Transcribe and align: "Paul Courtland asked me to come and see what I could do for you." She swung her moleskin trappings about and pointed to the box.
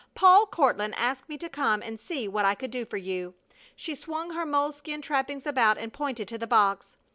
"Paul 0.15 0.47
Courtland 0.47 0.95
asked 0.97 1.29
me 1.29 1.37
to 1.37 1.47
come 1.47 1.83
and 1.83 1.99
see 1.99 2.27
what 2.27 2.43
I 2.43 2.55
could 2.55 2.71
do 2.71 2.85
for 2.85 2.97
you." 2.97 3.35
She 3.75 3.93
swung 3.93 4.31
her 4.31 4.47
moleskin 4.47 5.03
trappings 5.03 5.45
about 5.45 5.77
and 5.77 5.93
pointed 5.93 6.27
to 6.29 6.39
the 6.39 6.47
box. 6.47 6.97